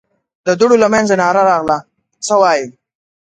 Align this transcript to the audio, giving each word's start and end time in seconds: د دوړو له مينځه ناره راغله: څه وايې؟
د 0.45 0.47
دوړو 0.59 0.75
له 0.83 0.87
مينځه 0.93 1.15
ناره 1.21 1.41
راغله: 1.49 1.77
څه 2.25 2.33
وايې؟ 2.41 2.65